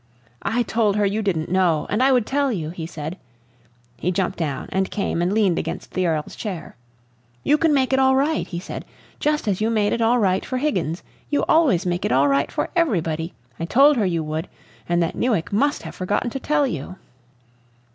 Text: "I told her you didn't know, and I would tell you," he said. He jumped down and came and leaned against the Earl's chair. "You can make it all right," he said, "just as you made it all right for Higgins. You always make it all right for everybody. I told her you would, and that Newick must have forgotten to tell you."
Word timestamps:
"I 0.41 0.63
told 0.63 0.95
her 0.95 1.05
you 1.05 1.21
didn't 1.21 1.51
know, 1.51 1.85
and 1.91 2.01
I 2.01 2.11
would 2.11 2.25
tell 2.25 2.51
you," 2.51 2.71
he 2.71 2.87
said. 2.87 3.19
He 3.97 4.11
jumped 4.11 4.39
down 4.39 4.67
and 4.71 4.89
came 4.89 5.21
and 5.21 5.31
leaned 5.31 5.59
against 5.59 5.91
the 5.91 6.07
Earl's 6.07 6.35
chair. 6.35 6.75
"You 7.43 7.55
can 7.59 7.71
make 7.71 7.93
it 7.93 7.99
all 7.99 8.15
right," 8.15 8.47
he 8.47 8.59
said, 8.59 8.83
"just 9.19 9.47
as 9.47 9.61
you 9.61 9.69
made 9.69 9.93
it 9.93 10.01
all 10.01 10.17
right 10.17 10.43
for 10.43 10.57
Higgins. 10.57 11.03
You 11.29 11.43
always 11.47 11.85
make 11.85 12.03
it 12.03 12.11
all 12.11 12.27
right 12.27 12.51
for 12.51 12.71
everybody. 12.75 13.35
I 13.59 13.65
told 13.65 13.95
her 13.95 14.05
you 14.07 14.23
would, 14.23 14.47
and 14.89 15.03
that 15.03 15.15
Newick 15.15 15.51
must 15.53 15.83
have 15.83 15.93
forgotten 15.93 16.31
to 16.31 16.39
tell 16.39 16.65
you." 16.65 16.95